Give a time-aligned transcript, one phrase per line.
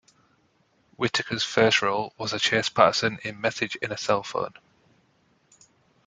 [0.95, 4.55] Whitaker's first role was a Chase Patterson in "Message in a Cell Phone".